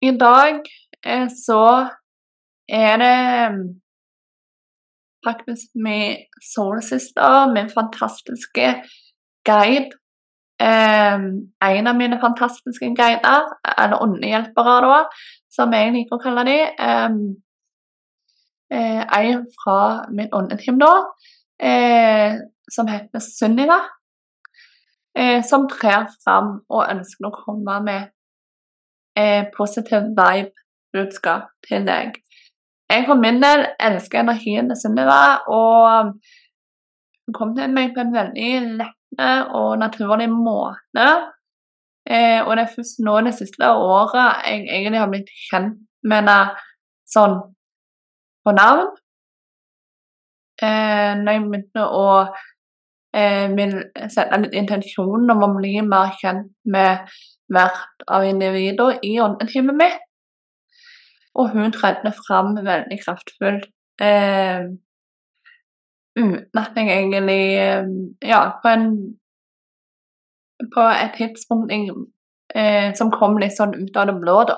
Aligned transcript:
i 0.00 0.10
dag 0.16 0.60
eh, 1.06 1.28
så 1.46 1.64
er 2.68 2.96
det 3.02 3.52
mm, 3.52 3.80
faktisk 5.26 5.66
min 5.74 6.16
soulsister, 6.54 7.52
min 7.54 7.70
fantastiske 7.70 8.74
guide. 9.44 9.90
Eh, 10.60 11.18
en 11.78 11.86
av 11.86 11.96
mine 11.96 12.20
fantastiske 12.20 12.94
guider, 12.96 13.46
eller 13.78 14.02
åndehjelpere, 14.02 14.80
da, 14.86 14.98
som 15.52 15.72
jeg 15.76 15.94
liker 15.94 16.16
å 16.16 16.22
kalle 16.24 16.46
dem. 16.48 17.22
Eh, 18.70 19.02
en 19.02 19.46
fra 19.56 19.78
min 20.14 20.30
åndeteam, 20.32 20.78
da, 20.80 20.92
eh, 21.58 22.38
som 22.70 22.88
heter 22.88 23.24
Sunniva. 23.24 23.80
Som 25.42 25.64
trer 25.68 26.04
fram 26.22 26.60
og 26.70 26.84
ønsker 26.86 27.26
å 27.26 27.32
komme 27.34 27.74
med 27.82 28.12
eh, 29.18 29.44
positiv 29.56 30.10
vibe-budskap 30.18 31.50
til 31.68 31.86
deg. 31.86 32.20
Jeg 32.90 33.06
for 33.06 33.14
min 33.22 33.42
del 33.42 33.66
elsker 33.80 34.20
energien 34.20 34.70
til 34.70 34.78
Sunniva, 34.80 35.24
og 35.46 36.14
hun 37.26 37.34
kom 37.34 37.52
til 37.56 37.70
meg 37.70 37.92
på 37.94 38.02
en 38.02 38.14
veldig 38.14 38.54
lette 38.80 39.28
og 39.54 39.78
naturlig 39.78 40.30
måte. 40.32 41.06
Eh, 42.10 42.40
og 42.42 42.56
det 42.56 42.64
er 42.64 42.74
først 42.74 43.02
nå 43.06 43.14
det 43.26 43.34
siste 43.36 43.68
året 43.70 44.46
jeg 44.48 44.64
egentlig 44.66 44.98
har 44.98 45.10
blitt 45.12 45.30
kjent 45.46 45.76
med 46.02 46.16
henne 46.22 46.38
sånn 47.14 47.36
på 48.44 48.54
navn. 48.56 48.88
Eh, 50.62 51.12
når 51.20 51.36
jeg 51.36 51.44
begynte 51.44 51.84
å 51.86 52.06
eh, 53.16 53.54
sette 54.08 54.40
litt 54.42 54.56
intensjon 54.58 55.30
om 55.36 55.44
å 55.46 55.52
bli 55.54 55.76
mer 55.86 56.16
kjent 56.20 56.50
med 56.74 57.06
hvert 57.50 58.04
av 58.08 58.26
individer 58.26 58.98
i 59.06 59.16
åndetimet 59.22 59.78
mitt. 59.78 60.06
Og 61.38 61.52
hun 61.54 61.72
tredde 61.72 62.12
fram 62.16 62.56
veldig 62.56 62.98
kraftfullt. 63.04 63.68
Eh, 64.02 64.70
uten 66.18 66.58
at 66.58 66.76
jeg 66.76 66.88
egentlig 66.88 67.42
eh, 67.60 67.84
Ja, 68.24 68.38
på 68.62 68.68
en 68.68 68.86
På 70.74 70.86
et 70.88 71.12
tidspunkt 71.18 71.72
eh, 72.54 72.94
som 72.96 73.12
kom 73.12 73.38
litt 73.38 73.56
sånn 73.56 73.74
ut 73.76 73.96
av 73.96 74.08
det 74.08 74.16
blå, 74.20 74.42
da. 74.48 74.56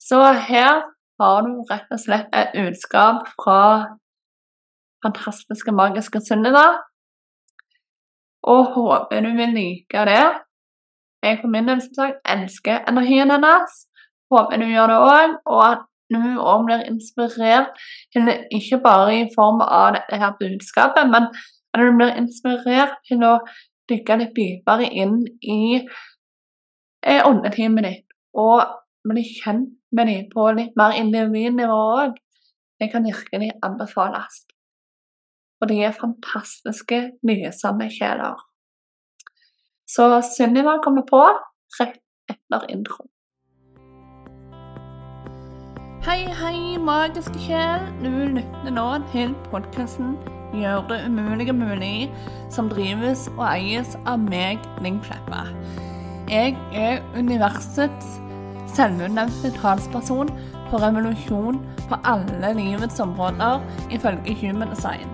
Så 0.00 0.18
her 0.48 0.82
har 1.20 1.46
du 1.46 1.62
rett 1.70 1.92
og 1.94 2.00
slett 2.00 2.34
et 2.36 2.52
budskap 2.56 3.28
fra 3.40 3.60
fantastiske, 5.04 5.72
magiske 5.72 6.20
Sunniva. 6.20 6.66
Og 8.46 8.74
håper 8.74 9.24
du 9.24 9.32
vil 9.38 9.54
like 9.56 10.04
det. 10.10 10.24
Jeg 11.26 11.40
for 11.42 11.50
min 11.50 11.66
del 11.68 11.80
som 11.82 11.94
sagt 11.98 12.32
elsker 12.32 12.84
energien 12.90 13.32
hennes. 13.34 13.76
Håper 14.30 14.60
du 14.62 14.66
gjør 14.70 14.90
det 14.90 14.98
òg, 15.02 15.36
og 15.50 15.62
at 15.66 15.84
du 16.14 16.22
òg 16.38 16.66
blir 16.66 16.84
inspirert, 16.86 17.78
ikke 18.14 18.78
bare 18.82 19.14
i 19.20 19.28
form 19.34 19.62
av 19.64 19.96
dette 19.96 20.18
her 20.22 20.36
budskapet, 20.38 21.10
men 21.10 21.26
at 21.74 21.82
du 21.82 21.90
blir 21.98 22.14
inspirert 22.18 22.94
til 23.08 23.24
å 23.26 23.38
dykke 23.90 24.18
litt 24.22 24.34
dypere 24.38 24.86
inn 24.90 25.18
i 25.42 25.60
eh, 27.06 27.22
åndetimen 27.26 27.86
ditt. 27.86 28.06
Og 28.38 28.62
bli 29.06 29.22
kjent 29.26 29.74
med 29.96 30.10
dem 30.10 30.26
på 30.32 30.48
litt 30.56 30.74
mer 30.78 30.94
individnivå 30.98 31.78
òg. 32.02 32.18
Det 32.80 32.90
kan 32.92 33.06
virkelig 33.06 33.54
anbefales. 33.64 34.44
Og 35.62 35.70
de 35.70 35.80
er 35.86 35.96
fantastiske, 35.96 36.98
nysomme 37.24 37.88
sjeler. 37.92 38.36
Så 39.88 40.22
Sunniva 40.22 40.78
kommer 40.84 41.02
på 41.02 41.20
rett 41.80 42.00
etter 42.30 42.70
intro. 42.70 43.04
Hei, 46.06 46.24
hei, 46.40 46.78
magiske 46.78 47.38
sjel. 47.38 47.86
Du 48.02 48.10
lytter 48.10 48.74
nå 48.74 48.86
til 49.12 49.34
podkasten 49.50 50.16
'Gjør 50.54 50.88
det 50.88 50.98
umulige 51.06 51.52
mulig', 51.52 52.10
som 52.50 52.68
drives 52.68 53.28
og 53.36 53.46
eies 53.46 53.96
av 54.06 54.18
meg, 54.18 54.58
Ling 54.82 55.02
Kleppa. 55.02 55.46
Jeg 56.30 56.56
er 56.74 57.02
universets 57.18 58.20
selvutnevnte 58.74 59.50
talsperson 59.60 60.30
for 60.70 60.82
revolusjon 60.82 61.60
på 61.88 61.98
alle 62.04 62.54
livets 62.54 63.00
områder, 63.00 63.60
ifølge 63.90 64.34
Human 64.40 64.70
Design. 64.70 65.10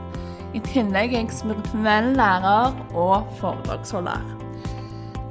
I 0.55 0.61
tillegg 0.61 1.13
er 1.13 1.19
jeg 1.19 1.31
spirituell 1.31 2.17
lærer 2.17 2.73
og 2.95 3.27
foredragsholder. 3.41 4.42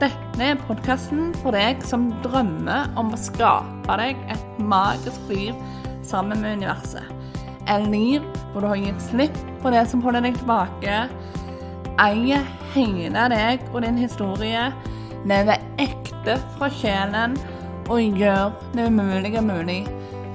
Dette 0.01 0.41
er 0.41 0.57
podkasten 0.65 1.27
for 1.43 1.53
deg 1.53 1.83
som 1.85 2.07
drømmer 2.23 2.87
om 2.97 3.11
å 3.13 3.17
skape 3.21 3.97
deg 3.99 4.17
et 4.33 4.55
magisk 4.57 5.27
liv 5.29 5.59
sammen 6.01 6.41
med 6.41 6.57
universet. 6.57 7.05
Et 7.69 7.85
liv 7.85 8.25
hvor 8.49 8.65
du 8.65 8.69
har 8.71 8.81
gitt 8.81 9.03
slipp 9.11 9.37
på 9.61 9.69
det 9.69 9.83
som 9.91 10.01
holder 10.01 10.25
deg 10.25 10.39
tilbake, 10.39 11.03
eier 12.01 12.49
hele 12.73 13.27
deg 13.35 13.61
og 13.69 13.85
din 13.85 14.01
historie, 14.01 14.71
lever 15.29 15.61
ekte 15.85 16.39
fra 16.55 16.71
sjelen 16.81 17.37
og 17.85 18.01
gjør 18.01 18.57
det 18.73 18.89
umulige 18.89 19.45
mulig. 19.45 19.83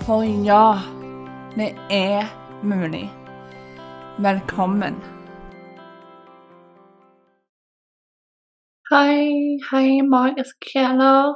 For 0.07 0.23
ja, 0.47 0.79
det 1.59 1.73
er 1.91 2.31
mulig. 2.63 3.09
Velkommen. 4.23 5.03
Hei, 8.87 9.59
hei, 9.71 10.03
magiske 10.07 10.69
sjeler. 10.71 11.33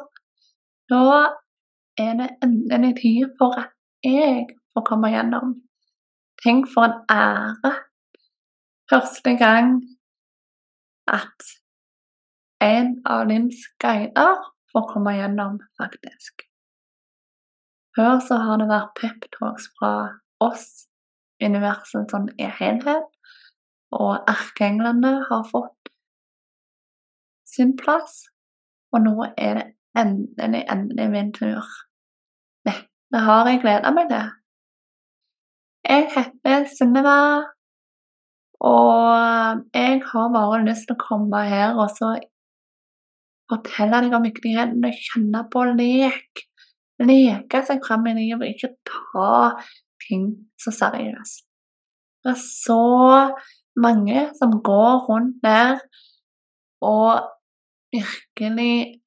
Nå 0.93 0.99
er 1.99 2.13
det 2.21 2.29
endelig 2.47 2.91
tid 3.01 3.33
for 3.41 3.57
at 3.59 3.73
jeg 4.07 4.45
får 4.71 4.85
komme 4.87 5.11
gjennom. 5.11 5.57
Tenk 6.45 6.69
for 6.71 6.87
en 6.87 7.01
ære. 7.11 7.73
Første 8.93 9.35
gang 9.41 9.73
at 11.11 11.51
en 12.69 12.95
av 13.17 13.27
dins 13.33 13.67
guider 13.83 14.47
får 14.71 14.87
komme 14.93 15.17
gjennom, 15.19 15.59
faktisk. 15.83 16.47
Før 17.99 18.23
så 18.29 18.39
har 18.47 18.63
det 18.63 18.71
vært 18.71 18.95
peptalks 19.03 19.67
fra 19.75 19.93
oss, 20.39 20.87
universet 21.43 22.15
sånn 22.15 22.31
i 22.39 22.47
helhet, 22.63 23.11
og 23.91 24.23
erkeenglene 24.39 25.17
har 25.27 25.47
fått 25.51 25.80
sin 27.55 27.77
plass. 27.79 28.25
Og 28.95 29.05
nå 29.05 29.15
er 29.37 29.59
det 29.59 29.67
endelig, 29.99 30.65
endelig 30.71 31.09
min 31.13 31.33
tur. 31.37 31.67
Dette 32.67 33.25
har 33.27 33.49
jeg 33.51 33.63
gleda 33.63 33.93
meg 33.95 34.11
til. 34.11 34.29
Jeg 35.91 36.07
heter 36.15 36.67
Sunniva, 36.71 37.21
og 38.61 39.63
jeg 39.75 40.03
har 40.05 40.35
bare 40.35 40.65
lyst 40.67 40.87
til 40.89 40.99
å 40.99 41.01
komme 41.01 41.41
her 41.49 41.79
og 41.81 41.89
så 41.95 42.13
fortelle 43.51 44.03
deg 44.05 44.15
om 44.15 44.27
viktigheten 44.29 44.85
av 44.85 44.91
å 44.93 45.05
kjenne 45.09 45.45
på 45.53 45.65
lek. 45.73 46.45
Leke 47.01 47.63
seg 47.65 47.81
fram 47.87 48.05
i 48.11 48.15
livet, 48.19 48.53
ikke 48.53 48.75
ta 48.85 49.57
ting 50.05 50.29
så 50.61 50.73
seriøst. 50.77 51.47
Det 52.21 52.35
er 52.35 52.43
så 52.43 52.83
mange 53.81 54.27
som 54.37 54.59
går 54.61 55.07
rundt 55.09 55.39
der 55.45 55.81
og 56.85 57.31
virkelig 57.93 59.01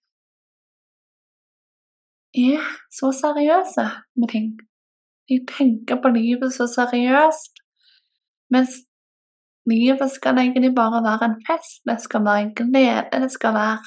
er 2.33 2.63
så 2.99 3.11
seriøse 3.23 3.85
med 4.19 4.29
ting. 4.33 4.47
De 5.29 5.35
tenker 5.57 6.01
på 6.01 6.09
livet 6.17 6.53
så 6.53 6.67
seriøst, 6.67 7.53
mens 8.53 8.71
livet 9.71 10.11
skal 10.11 10.37
egentlig 10.37 10.75
bare 10.75 11.03
være 11.09 11.29
en 11.29 11.39
fest. 11.47 11.79
Det 11.89 12.01
skal 12.01 12.25
være 12.25 12.41
en 12.41 12.55
glede, 12.55 13.21
det 13.23 13.31
skal 13.31 13.53
være 13.53 13.77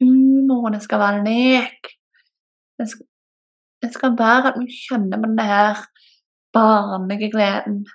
humor, 0.00 0.68
det 0.68 0.82
skal 0.82 0.98
være 0.98 1.24
lek. 1.28 1.80
Det 2.78 2.88
skal, 2.90 3.06
det 3.82 3.92
skal 3.94 4.18
være 4.18 4.48
at 4.48 4.58
du 4.58 4.66
kjenner 4.88 5.16
på 5.22 5.30
den 5.30 5.38
her 5.52 5.74
barnlige 6.52 7.30
gleden. 7.34 7.86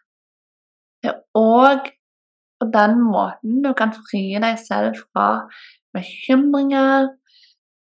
Det 1.01 1.11
er 1.11 1.19
òg 1.37 1.91
på 2.59 2.65
den 2.77 2.93
måten 3.03 3.63
du 3.65 3.73
kan 3.77 3.91
fri 4.07 4.23
deg 4.41 4.59
selv 4.61 4.95
fra 5.01 5.27
bekymringer, 5.95 7.13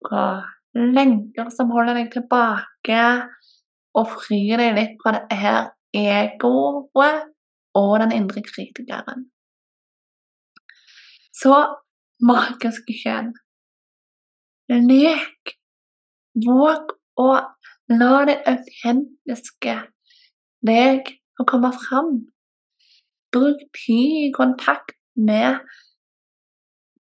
fra 0.06 0.24
lenker 0.78 1.50
som 1.54 1.72
holder 1.74 1.98
deg 1.98 2.12
tilbake, 2.14 3.02
og 3.98 4.14
fri 4.14 4.44
deg 4.58 4.76
litt 4.76 4.96
fra 5.02 5.16
det 5.18 5.38
her 5.38 5.60
egoet 5.96 7.26
og 7.78 7.92
den 8.02 8.14
indre 8.14 8.42
kritikeren. 8.46 9.26
Så 11.34 11.54
magisk 12.24 12.90
kjønn. 13.02 13.32
Lek. 14.68 15.54
Våg 16.38 16.92
å 17.18 17.28
la 17.90 18.16
det 18.28 18.36
autentiske 18.46 19.74
deg 20.68 21.10
å 21.40 21.46
komme 21.48 21.70
fram. 21.74 22.12
Bruk 23.34 23.64
tid 23.74 24.28
i 24.28 24.32
kontakt 24.34 24.94
med 25.18 25.58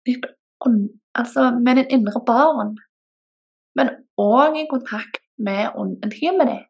ditt 0.09 0.25
altså 1.15 1.51
med 1.59 1.81
den 1.81 1.91
indre 1.99 2.23
barn, 2.27 2.77
men 3.79 3.91
òg 4.19 4.57
i 4.59 4.67
kontakt 4.71 5.23
med 5.39 5.77
underteamet 5.79 6.51
deg. 6.51 6.65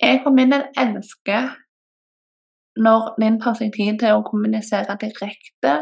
Jeg 0.00 0.22
for 0.24 0.32
min 0.32 0.52
del 0.54 0.64
elsker 0.80 1.50
når 2.80 3.14
din 3.20 3.40
tar 3.42 3.58
seg 3.58 3.74
tid 3.74 3.98
til 4.00 4.16
å 4.16 4.24
kommunisere 4.24 4.96
direkte 5.00 5.74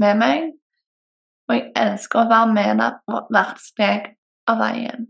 med 0.00 0.20
meg, 0.22 0.48
og 1.48 1.56
jeg 1.56 1.70
elsker 1.76 2.22
å 2.22 2.30
være 2.30 2.54
med 2.54 2.82
deg 2.82 2.98
på 3.08 3.22
hvert 3.34 3.62
steg 3.62 4.10
av 4.48 4.60
veien. 4.62 5.08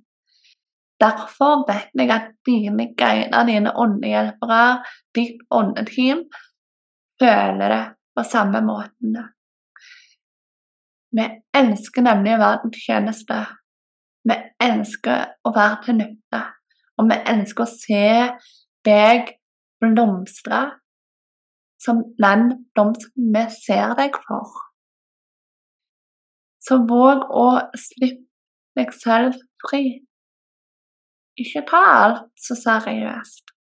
Derfor 0.99 1.63
vet 1.69 1.93
jeg 1.95 2.11
at 2.11 2.33
dine 2.47 2.89
guider, 2.99 3.45
dine 3.47 3.71
åndehjelpere, 3.71 4.63
ditt 5.15 5.45
åndeteam, 5.55 6.25
føler 7.23 7.75
det 7.75 7.85
på 8.17 8.25
samme 8.27 8.63
måten. 8.67 9.15
Vi 11.17 11.25
elsker 11.57 12.05
nemlig 12.05 12.35
å 12.37 12.43
være 12.43 12.71
til 12.75 12.85
tjeneste. 12.85 13.39
Vi 14.29 14.37
elsker 14.65 15.25
å 15.47 15.53
være 15.55 15.81
til 15.85 15.99
nytte. 16.03 16.43
Og 16.99 17.09
vi 17.11 17.19
elsker 17.33 17.65
å 17.65 17.73
se 17.73 18.09
deg 18.87 19.33
blomstre 19.81 20.63
som 21.79 22.03
den 22.19 22.51
blomsten 22.75 23.31
vi 23.35 23.45
ser 23.55 23.95
deg 23.99 24.19
for. 24.27 24.51
Så 26.61 26.81
våg 26.91 27.25
å 27.31 27.49
slippe 27.79 28.27
deg 28.77 28.93
selv 28.95 29.39
fri. 29.63 30.03
Ikke 31.39 31.63
ta 31.71 31.81
alt 31.95 32.25
så 32.43 32.59
seriøst. 32.59 33.55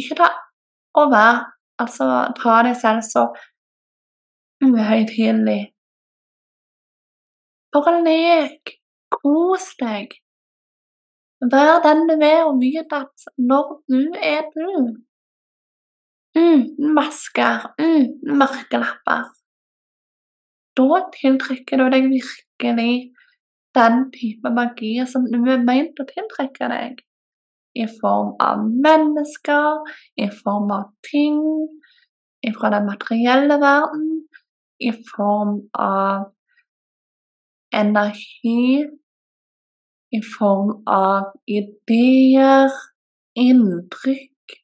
Ikke 0.00 0.16
ta 0.16 0.30
være 0.96 1.50
Altså 1.80 2.06
ta 2.36 2.60
deg 2.66 2.76
selv 2.76 3.00
så 3.06 3.22
uhøytidelig. 4.64 5.70
Bare 7.72 8.00
lek. 8.02 8.76
Kos 9.10 9.72
deg. 9.80 10.16
Vær 11.52 11.80
den 11.84 12.06
du 12.08 12.16
er, 12.16 12.42
og 12.46 12.58
vit 12.60 12.92
at 12.92 13.30
når 13.38 13.70
du 13.90 14.00
er 14.16 14.42
du, 14.54 14.96
uten 16.36 16.94
masker, 16.94 17.70
uten 17.80 18.36
merkelapper, 18.42 19.30
da 20.78 21.00
tiltrekker 21.14 21.80
du 21.80 21.88
deg 21.94 22.10
virkelig 22.12 22.92
den 23.78 24.02
type 24.14 24.52
magi 24.54 24.92
som 25.10 25.26
du 25.30 25.38
er 25.50 25.64
meint 25.64 25.98
å 26.00 26.06
tiltrekke 26.08 26.68
deg 26.72 27.00
i 27.78 27.86
form 28.00 28.34
av 28.42 28.62
mennesker, 28.86 29.80
i 30.18 30.26
form 30.42 30.70
av 30.74 30.90
ting 31.06 31.40
fra 32.56 32.70
den 32.74 32.88
materielle 32.88 33.58
verden, 33.62 34.06
i 34.80 34.92
form 35.12 35.60
av 35.78 36.30
energi, 37.72 38.84
i 40.10 40.20
form 40.38 40.72
av 40.90 41.30
ideer, 41.46 42.72
inntrykk, 43.38 44.56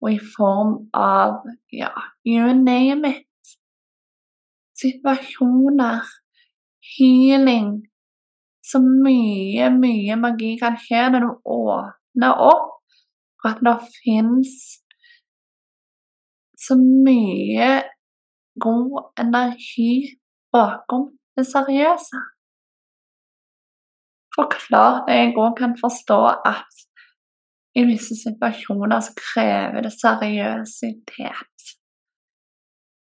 og 0.00 0.12
i 0.14 0.18
form 0.36 0.74
av 0.96 1.42
ja, 1.74 1.92
you 2.24 2.54
name 2.54 3.10
it. 3.10 3.54
Situasjoner, 4.80 6.06
healing, 6.94 7.72
så 8.64 8.80
mye, 8.80 9.68
mye 9.74 10.16
magi 10.20 10.54
kan 10.60 10.78
skje 10.80 11.08
når 11.12 11.26
du 11.26 11.32
åpner 11.56 12.44
opp 12.46 12.78
for 13.40 13.50
at 13.50 13.62
det 13.64 13.76
fins 13.98 14.54
så 16.60 16.76
mye 16.76 17.70
god 18.60 19.20
energi 19.20 20.16
bakom 20.52 21.08
det 21.40 21.48
seriøse. 21.48 22.20
Forklar 24.36 25.02
det 25.08 25.18
jeg 25.18 25.34
òg 25.40 25.56
kan 25.58 25.74
forstå 25.80 26.20
at 26.52 26.86
i 27.78 27.84
visse 27.86 28.16
situasjoner 28.18 29.02
så 29.04 29.14
krever 29.18 29.86
det 29.86 29.92
seriøsitet. 29.94 31.74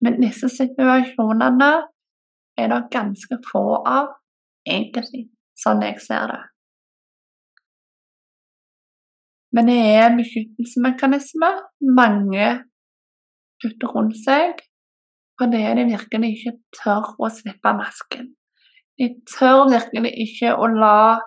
Men 0.04 0.20
disse 0.20 0.50
situasjonene 0.52 1.72
er 2.60 2.72
det 2.72 2.82
ganske 2.92 3.40
få 3.52 3.64
av, 3.88 4.10
egentlig 4.68 5.28
sånn 5.60 5.84
jeg 5.86 6.00
ser 6.04 6.28
det. 6.32 6.42
Men 9.54 9.70
det 9.70 9.80
er 9.80 10.16
beskyttelsesmekanismer 10.18 10.18
beskyttelsesmekanisme 10.18 11.50
mange 12.00 12.48
putter 13.62 13.94
rundt 13.96 14.18
seg 14.24 14.64
fordi 15.44 15.64
de 15.78 15.86
virkelig 15.92 16.30
ikke 16.38 16.54
tør 16.80 17.10
å 17.20 17.30
slippe 17.38 17.74
masken. 17.78 18.32
De 18.98 19.10
tør 19.28 19.68
virkelig 19.72 20.14
ikke 20.26 20.54
å 20.56 20.70
la 20.72 21.20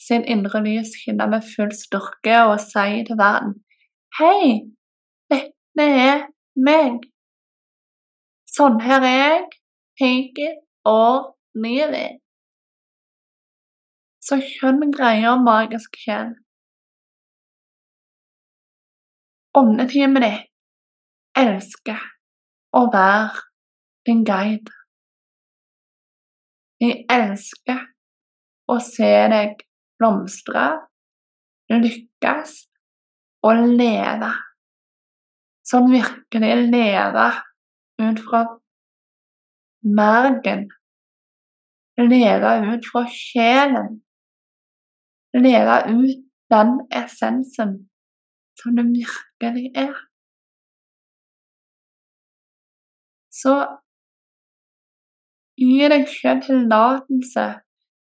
sin 0.00 0.24
indre 0.24 0.62
lys 0.64 0.94
skinne 0.96 1.26
med 1.32 1.46
full 1.52 1.72
styrke 1.76 2.36
og 2.48 2.58
si 2.62 3.02
til 3.08 3.18
verden 3.20 3.58
Hei, 4.18 4.70
dette 5.30 5.86
er 5.86 6.24
meg. 6.56 7.04
Sånn 8.50 8.80
her 8.82 9.04
er 9.06 9.18
jeg. 10.00 10.56
Or 10.88 11.36
leave 11.54 11.94
it. 11.94 12.20
Så 14.24 14.38
kjønn 14.40 14.94
greier 14.96 15.36
magisk 15.44 15.98
kjønn. 16.00 16.32
Åndetimen 19.60 20.24
din 20.24 20.40
elsker 21.36 22.00
å 22.76 22.84
være 22.92 23.44
din 24.06 24.22
guide. 24.26 24.74
Jeg 26.80 27.04
elsker 27.12 27.82
å 28.70 28.78
se 28.84 29.10
deg 29.32 29.64
blomstre, 30.00 30.66
lykkes 31.70 32.54
og 33.46 33.64
leve. 33.80 34.30
Sånn 35.66 35.90
virkelig 35.92 36.54
leve 36.72 37.26
ut 38.00 38.22
fra 38.26 38.44
mergen. 40.00 40.68
Leve 42.00 42.54
ut 42.72 42.86
fra 42.88 43.04
sjelen 43.12 44.00
leve 45.32 45.76
ut 45.90 46.24
den 46.50 46.80
essensen 46.90 47.90
som 48.58 48.76
det 48.76 48.84
virkelig 48.84 49.72
er. 49.74 50.09
Så 53.40 53.54
gi 55.60 55.88
deg 55.92 56.08
selv 56.08 56.42
tillatelse, 56.46 57.46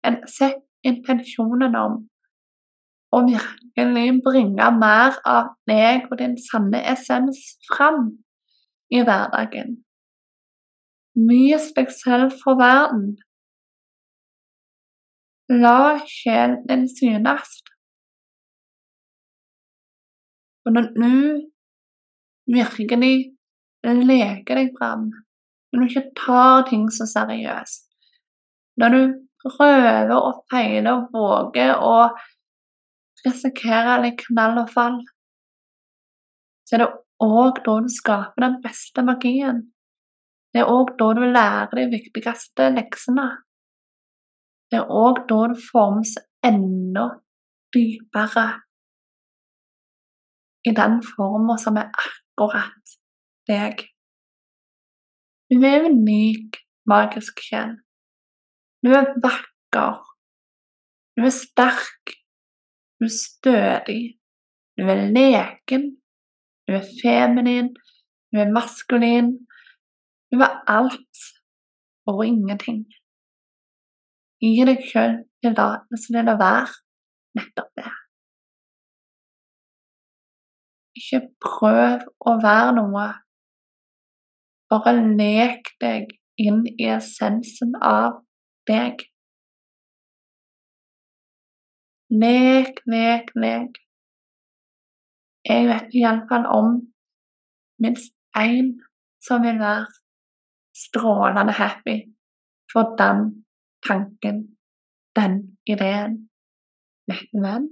en 0.06 0.20
sett 0.28 0.62
intensjonen 0.86 1.76
om 1.78 1.98
å 3.12 3.22
virkelig 3.26 4.08
bringe 4.24 4.70
mer 4.78 5.16
av 5.28 5.54
deg 5.68 6.08
og 6.10 6.18
din 6.20 6.36
sanne 6.48 6.80
essens 6.92 7.40
fram 7.68 8.10
i 8.92 9.00
hverdagen. 9.04 9.78
Vis 11.28 11.72
deg 11.76 11.90
selv 11.92 12.36
for 12.42 12.60
verden 12.60 13.16
La 15.48 15.96
sjelen 16.04 16.66
din 16.68 16.84
synes. 16.98 17.48
Og 20.64 20.72
når 20.72 20.84
du 21.00 21.12
virkelig 22.52 23.37
leker 23.86 24.58
deg 24.58 24.74
fram, 24.78 25.08
når 25.72 25.80
du 25.80 25.88
ikke 25.88 26.14
tar 26.18 26.66
ting 26.68 26.88
så 26.92 27.06
seriøst, 27.06 27.86
når 28.80 28.94
du 28.94 29.00
prøver 29.44 30.14
og 30.16 30.44
feiler 30.50 30.92
og 30.94 31.14
våger 31.14 31.74
å 31.78 32.08
risikere 33.26 33.98
litt 34.02 34.20
knall 34.26 34.62
og 34.62 34.70
fall, 34.72 34.98
så 36.66 36.76
er 36.76 36.84
det 36.84 36.92
òg 37.24 37.60
da 37.66 37.74
du 37.82 37.90
skaper 37.90 38.44
den 38.44 38.58
beste 38.62 39.02
magien. 39.02 39.62
Det 40.52 40.62
er 40.62 40.70
òg 40.70 40.94
da 41.00 41.08
du 41.16 41.24
lærer 41.26 41.74
de 41.76 41.86
viktigste 41.92 42.70
leksene. 42.74 43.26
Det 44.70 44.80
er 44.80 44.92
òg 44.92 45.24
da 45.30 45.40
du 45.52 45.58
formes 45.70 46.14
enda 46.44 47.08
dypere 47.74 48.46
i 50.68 50.72
den 50.76 51.00
forma 51.04 51.56
som 51.60 51.78
er 51.80 51.90
akkurat 51.90 52.96
deg. 53.48 53.84
Du 55.48 55.64
er 55.64 55.86
unik, 55.88 56.60
magisk 56.88 57.40
sjel. 57.40 57.78
Du 58.84 58.92
er 58.94 59.14
vakker. 59.24 60.02
Du 61.16 61.24
er 61.24 61.34
sterk. 61.34 62.14
Du 62.98 63.08
er 63.08 63.14
stødig. 63.14 64.02
Du 64.76 64.84
er 64.92 65.08
leken. 65.16 65.88
Du 66.68 66.76
er 66.78 66.84
feminin. 67.00 67.72
Du 68.30 68.38
er 68.42 68.52
maskulin. 68.52 69.32
Du 70.30 70.38
er 70.44 70.60
alt 70.68 71.24
og 72.06 72.26
ingenting. 72.26 72.84
Gi 74.40 74.66
deg 74.68 74.84
sjøl 74.86 75.16
tillatelse 75.42 76.12
til 76.14 76.30
å 76.30 76.36
være 76.38 76.76
nettopp 77.38 77.72
det. 77.80 77.94
Ikke 80.98 81.22
prøv 81.42 82.04
å 82.26 82.36
være 82.42 82.76
noe. 82.78 83.08
Bare 84.68 84.92
lek 85.00 85.70
deg 85.80 86.10
inn 86.38 86.64
i 86.76 86.88
essensen 86.92 87.72
av 87.82 88.20
deg. 88.68 89.04
Lek, 92.22 92.82
lek, 92.88 93.32
lek. 93.36 93.80
Jeg 95.48 95.66
vet 95.70 95.96
iallfall 95.96 96.46
om 96.52 96.76
minst 97.80 98.12
én 98.36 98.74
som 99.24 99.42
vil 99.44 99.58
være 99.60 99.88
strålende 100.76 101.54
happy 101.56 101.98
for 102.72 102.94
den 103.00 103.44
tanken, 103.88 104.56
den 105.16 105.58
ideen. 105.66 106.28
Vet 107.08 107.28
du 107.32 107.40
hvem? 107.40 107.68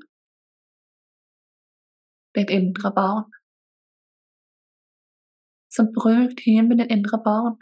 Ditt 2.36 2.50
indre 2.50 2.92
barn. 2.96 3.28
Så 5.76 5.84
bruk 5.96 6.38
tid 6.40 6.62
med 6.68 6.86
indre 6.90 7.18
barn. 7.24 7.58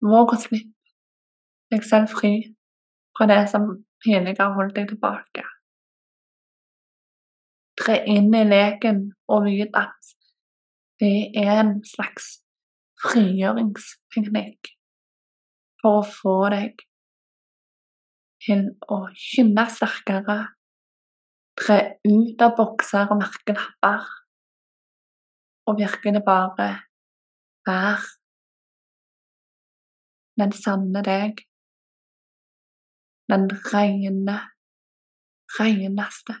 Våg 0.00 0.32
å 0.32 0.38
slippe 0.40 0.72
deg 1.74 1.84
selv 1.84 2.08
fri 2.14 2.32
fra 3.18 3.26
det 3.28 3.42
som 3.52 3.68
tidligere 4.04 4.54
holdt 4.56 4.76
deg 4.78 4.88
tilbake. 4.92 5.44
Tre 7.82 8.00
inn 8.08 8.32
i 8.32 8.44
leken 8.48 9.02
og 9.28 9.48
vit 9.50 9.76
at 9.76 10.12
det 11.02 11.36
er 11.36 11.60
en 11.60 11.78
slags 11.84 12.38
frigjøringsteknikk 13.04 14.72
for 15.82 16.00
å 16.00 16.06
få 16.08 16.36
deg 16.54 16.86
til 18.46 18.70
å 18.92 19.02
kynne 19.12 19.66
sterkere, 19.72 20.38
tre 21.60 21.78
ut 22.06 22.44
av 22.46 22.54
bokser 22.56 23.10
og 23.10 23.20
merkelapper, 23.20 24.06
og 25.66 25.78
virkelig 25.78 26.22
bare 26.26 26.68
være 27.66 27.98
den 30.40 30.52
sanne 30.52 31.02
deg, 31.04 31.42
den 33.32 33.48
rene, 33.72 34.38
reneste 35.58 36.36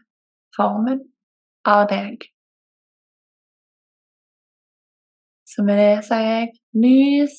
formen 0.56 1.02
av 1.66 1.86
deg. 1.90 2.28
Så 5.46 5.64
med 5.64 5.80
det 5.80 6.04
sier 6.04 6.26
jeg 6.26 6.50
lys, 6.84 7.36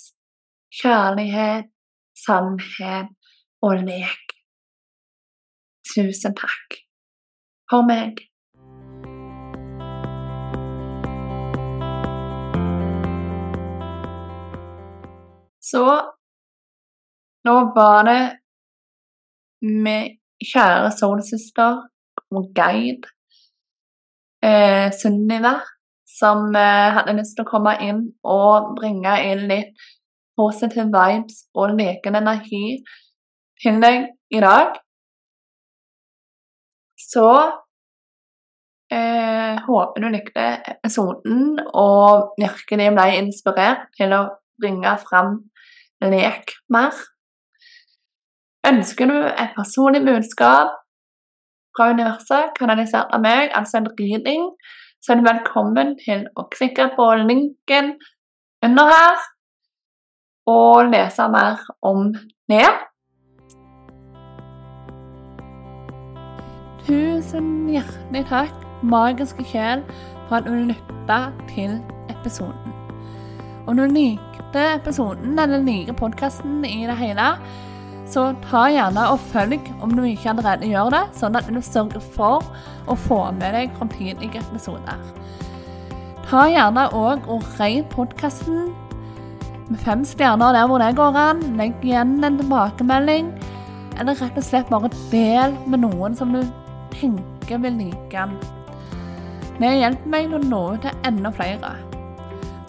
kjærlighet, 0.82 1.70
sannhet 2.17 3.13
og 3.62 3.84
lek. 3.86 4.34
Tusen 5.88 6.36
takk 6.38 6.82
for 7.70 7.86
meg. 7.88 8.25
Så 15.70 15.84
nå 17.48 17.56
var 17.76 18.04
det 18.08 18.22
med 19.84 20.18
kjære 20.44 20.92
soulsøster 20.96 21.82
og 22.38 22.52
guide 22.56 23.10
eh, 24.46 24.88
Sunniva 25.00 25.56
som 26.20 26.56
eh, 26.56 26.90
hadde 26.96 27.18
lyst 27.20 27.36
til 27.38 27.46
å 27.46 27.52
komme 27.52 27.76
inn 27.84 28.02
og 28.24 28.74
bringe 28.78 29.16
inn 29.28 29.46
litt 29.52 29.88
positive 30.38 30.88
vibes 30.94 31.46
og 31.58 31.76
leken 31.78 32.20
energi 32.20 32.80
til 33.62 33.80
deg 33.82 34.12
i 34.30 34.42
dag. 34.44 34.78
Så 37.02 37.28
eh, 38.94 39.56
håper 39.68 40.04
du 40.04 40.10
likte 40.14 40.48
episoden 40.74 41.58
og 41.74 42.34
virkelig 42.40 42.92
ble 42.94 43.08
inspirert 43.18 43.88
til 43.98 44.14
å 44.14 44.24
bringe 44.62 44.94
fram 45.04 45.40
lek 46.01 46.54
mer. 46.70 46.94
Ønsker 48.68 49.08
du 49.08 49.18
et 49.27 49.56
personlig 49.56 50.04
budskap 50.06 50.75
fra 51.77 51.92
universet 51.94 52.54
kanalisert 52.58 53.13
av 53.13 53.22
meg, 53.22 53.51
altså 53.56 53.80
en 53.80 53.89
reading, 54.00 54.50
så 55.01 55.13
er 55.13 55.20
du 55.22 55.27
velkommen 55.30 55.96
til 56.01 56.25
å 56.36 56.48
klikke 56.51 56.89
på 56.98 57.08
linken 57.24 57.94
under 58.66 58.92
her 58.92 59.25
og 60.48 60.92
lese 60.92 61.27
mer 61.32 61.62
om 61.86 62.12
det. 62.51 62.68
Tusen 66.88 67.68
hjertelig 67.72 68.24
takk, 68.30 68.66
magiske 68.82 69.44
sjel, 69.51 69.84
for 70.27 70.39
at 70.39 70.48
du 70.48 70.54
lytta 70.72 71.20
til 71.51 71.77
episoden. 72.12 72.75
Om 73.68 73.77
du 73.77 73.86
likte 74.48 74.80
episoden 74.80 75.39
eller 75.39 75.60
liker 75.60 75.94
podkasten 75.94 76.66
i 76.66 76.88
det 76.88 76.96
hele, 76.96 77.36
så 78.08 78.34
ta 78.50 78.70
gjerne 78.72 79.10
og 79.12 79.20
følg 79.20 79.60
om 79.82 79.92
du 79.96 80.04
ikke 80.06 80.32
allerede 80.32 80.68
gjør 80.68 80.92
det, 80.92 81.04
sånn 81.13 81.36
at 81.36 81.48
du 81.51 81.62
sørger 81.62 82.00
for 82.00 82.44
å 82.88 82.96
få 82.96 83.32
med 83.34 83.54
deg 83.54 83.72
framtidige 83.77 84.39
episoder. 84.39 84.98
Ta 86.30 86.48
gjerne 86.48 86.88
òg 86.96 87.27
og 87.27 87.44
rei 87.60 87.84
podkasten 87.92 88.72
med 89.68 89.80
fem 89.84 90.06
stjerner 90.08 90.54
der 90.56 90.68
hvor 90.68 90.80
det 90.80 90.96
går 90.96 91.16
an. 91.20 91.42
Legg 91.60 91.75
igjen 91.84 92.24
en 92.24 92.39
tilbakemelding, 92.39 93.34
eller 94.00 94.16
rett 94.16 94.38
og 94.38 94.44
slett 94.46 94.72
bare 94.72 94.92
del 95.12 95.56
med 95.68 95.84
noen 95.84 96.16
som 96.16 96.32
du 96.32 96.46
tenker 96.96 97.60
vil 97.60 97.75
like 97.75 98.08
den. 98.13 98.38
Det 99.58 99.74
hjelper 99.74 100.13
meg 100.13 100.32
å 100.32 100.39
nå 100.39 100.62
ut 100.75 100.86
til 100.86 101.04
enda 101.08 101.34
flere. 101.36 101.74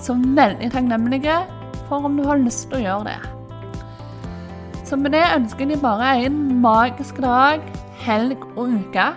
Så 0.03 0.15
veldig 0.15 0.71
takknemlige 0.73 1.39
for 1.89 2.05
om 2.05 2.17
du 2.17 2.25
har 2.29 2.41
lyst 2.41 2.69
til 2.69 2.81
å 2.81 2.85
gjøre 2.85 3.13
det. 3.13 3.19
Så 4.89 4.97
med 4.97 5.13
det 5.13 5.25
ønsker 5.35 5.69
de 5.69 5.77
bare 5.81 6.15
en 6.25 6.39
magisk 6.63 7.21
dag, 7.21 7.65
helg 8.05 8.45
og 8.55 8.73
uke. 8.79 9.11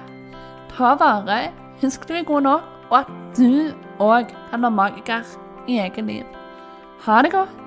Ta 0.73 0.91
vare, 0.99 1.39
husk 1.83 2.07
du 2.09 2.17
er 2.17 2.27
god 2.27 2.47
nok, 2.47 2.67
og 2.91 2.97
at 3.03 3.15
du 3.37 3.71
òg 4.03 4.33
kan 4.49 4.65
være 4.65 4.77
magiker 4.81 5.33
i 5.67 5.79
eget 5.79 6.05
liv. 6.05 6.37
Ha 7.05 7.21
det 7.23 7.31
godt. 7.31 7.60